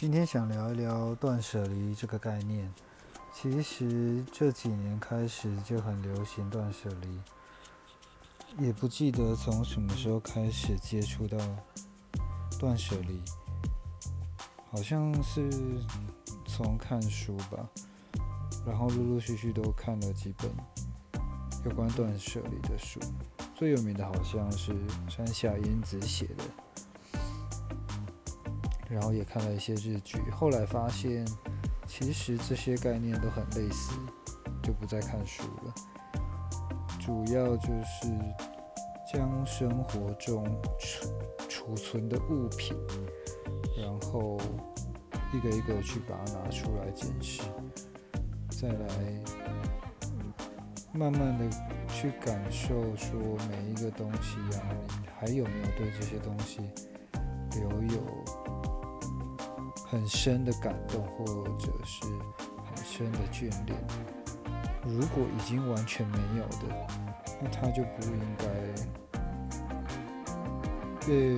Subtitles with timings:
[0.00, 2.72] 今天想聊一聊断舍离这个概念。
[3.34, 11.36] 其实这几年开始就很流行断舍离，也不记得从什么时候开始接触到
[12.58, 13.20] 断舍离，
[14.70, 15.50] 好像是
[16.46, 17.68] 从看书吧，
[18.64, 20.50] 然后陆陆续续都看了几本
[21.66, 22.98] 有关断舍离的书，
[23.54, 24.74] 最有名的好像是
[25.10, 26.44] 山下英子写的。
[28.90, 31.24] 然后也看了一些日剧，后来发现
[31.86, 33.92] 其实这些概念都很类似，
[34.62, 35.74] 就不再看书了。
[36.98, 38.08] 主要就是
[39.12, 40.44] 将生活中
[40.78, 41.06] 储
[41.48, 42.76] 储存的物品，
[43.78, 44.36] 然后
[45.32, 47.42] 一个一个去把它拿出来检视，
[48.50, 48.86] 再来
[50.92, 51.48] 慢慢的
[51.88, 54.66] 去感受说每一个东西啊，
[55.00, 56.60] 你还有没有对这些东西
[57.52, 58.69] 留有。
[59.90, 61.24] 很深的感动，或
[61.58, 63.76] 者是很深的眷恋。
[64.84, 66.68] 如果已经完全没有的，
[67.42, 68.44] 那它就不应该
[71.04, 71.36] 被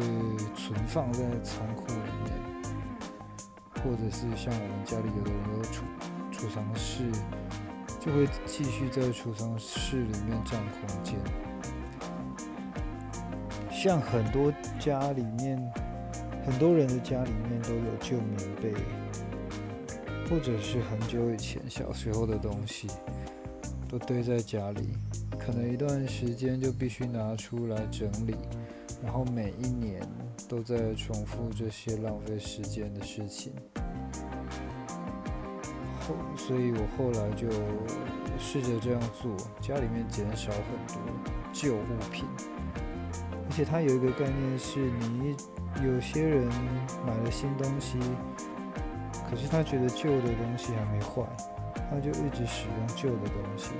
[0.54, 2.30] 存放在仓库里面，
[3.82, 5.82] 或者是像我们家里有的人有储
[6.30, 7.10] 储藏室，
[7.98, 11.18] 就会继续在储藏室里面占空间。
[13.70, 15.72] 像很多家里面。
[16.44, 18.74] 很多人的家里面都有旧棉被，
[20.28, 22.88] 或者是很久以前小时候的东西，
[23.88, 24.88] 都堆在家里，
[25.38, 28.34] 可能一段时间就必须拿出来整理，
[29.04, 30.02] 然后每一年
[30.48, 33.52] 都在重复这些浪费时间的事情。
[36.00, 37.46] 后，所以我后来就
[38.36, 41.00] 试着这样做，家里面减少很多
[41.52, 42.24] 旧物品，
[43.52, 45.36] 而且它有一个概念是你。
[45.82, 46.46] 有些人
[47.06, 47.96] 买了新东西，
[49.28, 51.22] 可是他觉得旧的东西还没坏，
[51.88, 53.70] 他就一直使用旧的东西。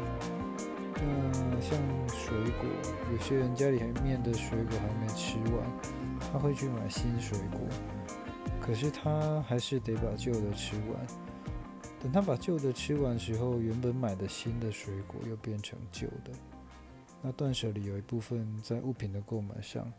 [0.97, 2.67] 那像水果，
[3.13, 5.63] 有些人家里面的水果还没吃完，
[6.33, 7.61] 他会去买新水果，
[8.59, 11.07] 可是他还是得把旧的吃完。
[12.01, 16.33] 等他把旧的吃完时候，原本买的新的水果又变成旧的。
[17.23, 19.91] 那断舍离有一部分在物品的购买上。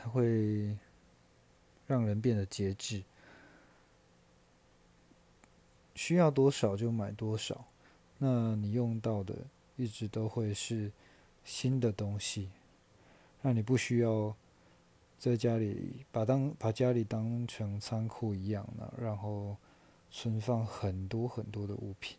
[0.00, 0.78] 它会
[1.84, 3.02] 让人变得节制，
[5.96, 7.64] 需要多少就买多少。
[8.18, 9.34] 那你用到的
[9.74, 10.92] 一直都会是
[11.44, 12.50] 新的东西，
[13.42, 14.36] 那你不需要
[15.18, 19.56] 在家里把当把家里当成仓库一样的，然后
[20.12, 22.16] 存放很多很多的物品。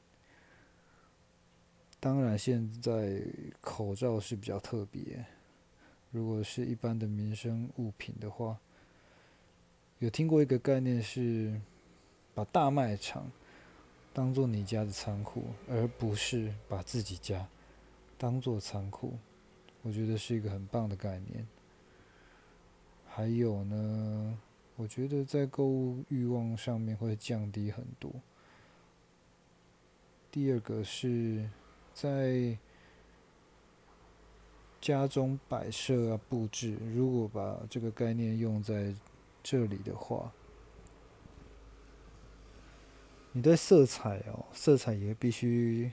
[1.99, 3.21] 当然，现在
[3.59, 5.25] 口罩是比较特别。
[6.11, 8.57] 如果是一般的民生物品的话，
[9.99, 11.59] 有听过一个概念是
[12.33, 13.29] 把大卖场
[14.13, 17.45] 当做你家的仓库，而不是把自己家
[18.17, 19.17] 当做仓库。
[19.81, 21.45] 我觉得是一个很棒的概念。
[23.07, 24.39] 还有呢，
[24.77, 28.09] 我觉得在购物欲望上面会降低很多。
[30.31, 31.49] 第二个是
[31.93, 32.57] 在。
[34.81, 38.95] 家中摆设啊，布置，如果把这个概念用在
[39.43, 40.31] 这里的话，
[43.33, 45.91] 你对色彩哦，色彩也必须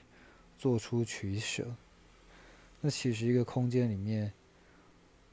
[0.56, 1.66] 做出取舍。
[2.80, 4.32] 那其实一个空间里面，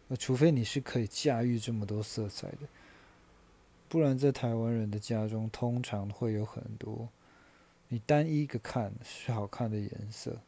[0.07, 2.67] 那除非你是可以驾驭这么多色彩的，
[3.87, 7.07] 不然在台湾人的家中，通常会有很多
[7.87, 10.41] 你单一个看是好看的颜色，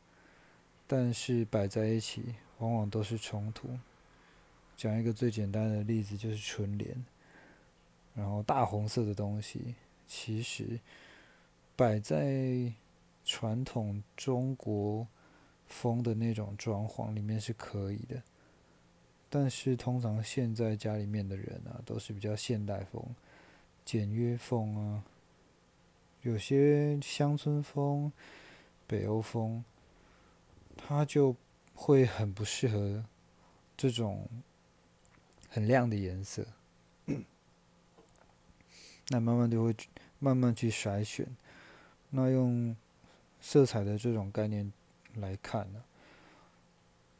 [0.87, 2.35] 但是摆在一起。
[2.59, 3.67] 往往都是冲突。
[4.77, 7.05] 讲一个最简单的例子，就是春联。
[8.13, 9.75] 然后大红色的东西，
[10.07, 10.79] 其实
[11.75, 12.71] 摆在
[13.25, 15.05] 传统中国
[15.67, 18.23] 风的那种装潢里面是可以的。
[19.29, 23.03] 但是通常现在家里面的人啊，都是比较现代风、
[23.83, 25.03] 简约风啊，
[26.21, 28.09] 有些乡村风、
[28.87, 29.61] 北欧风，
[30.75, 31.35] 它就。
[31.77, 33.03] 会很不适合
[33.75, 34.25] 这种
[35.49, 36.47] 很亮的颜色，
[39.09, 39.75] 那慢慢就会
[40.19, 41.27] 慢慢去筛选。
[42.09, 42.73] 那用
[43.41, 44.71] 色彩的这种概念
[45.15, 45.83] 来看呢，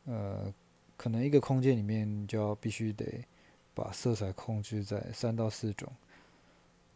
[0.05, 0.53] 呃，
[0.95, 3.25] 可能一个空间里面就要必须得
[3.73, 5.91] 把色彩控制在三到四种。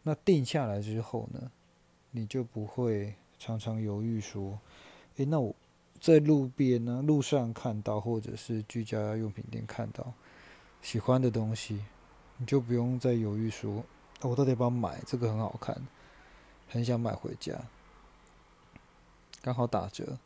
[0.02, 1.52] 那定下来之后呢，
[2.10, 4.58] 你就不会常常犹豫说，
[5.16, 5.54] 诶，那我。
[6.00, 10.14] 在路边呢，路上看到，或者是居家用品店看到
[10.80, 11.84] 喜欢的东西，
[12.38, 13.84] 你就不用再犹豫说
[14.22, 14.98] 我到底要不要买？
[15.06, 15.76] 这个很好看，
[16.68, 17.54] 很想买回家，
[19.42, 20.18] 刚好打折，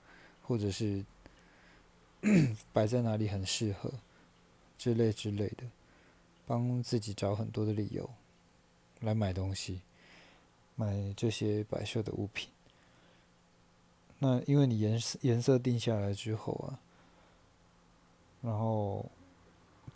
[0.43, 1.05] 或者是
[2.73, 3.93] 摆在哪里很适合，
[4.79, 5.65] 之类之类的，
[6.47, 8.09] 帮自己找很多的理由
[9.01, 9.81] 来买东西，
[10.77, 12.54] 买这些摆设的物品。
[14.19, 16.79] 那因为你颜色颜色定下来之后啊，
[18.43, 19.11] 然后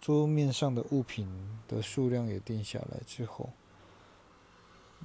[0.00, 1.28] 桌面上的物品
[1.66, 3.50] 的数量也定下来之后。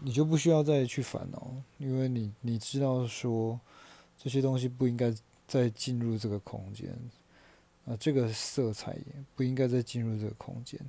[0.02, 3.60] 你就不需要再去烦恼，因为你你知道说
[4.18, 5.14] 这些东西不应该
[5.48, 6.90] 再进入这个空间，
[7.86, 9.06] 啊，这个色彩也
[9.36, 10.80] 不应该再进入这个空间，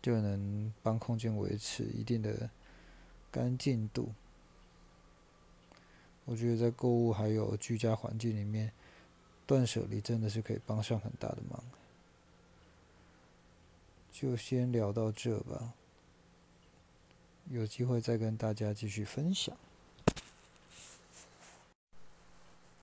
[0.00, 2.48] 就能帮空间维持一定的
[3.30, 4.10] 干净度。
[6.30, 8.70] 我觉得在购物还有居家环境里面，
[9.48, 11.60] 断舍离真的是可以帮上很大的忙。
[14.12, 15.74] 就先聊到这吧。
[17.48, 19.56] 有机会再跟大家继续分享。